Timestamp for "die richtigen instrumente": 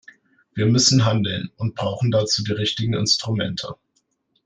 2.43-3.75